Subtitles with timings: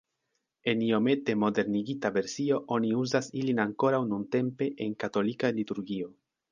[0.71, 6.15] En iomete modernigita versio oni uzas ilin ankoraŭ nuntempe en katolika liturgio.